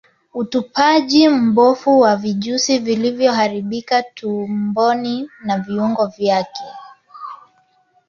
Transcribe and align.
Utupaji 0.33 1.29
mbovu 1.29 1.99
wa 1.99 2.15
vijusi 2.15 2.79
vilivyoharibikia 2.79 4.03
tumboni 4.03 5.29
na 5.43 5.57
viungo 5.59 6.07
vyake 6.07 6.63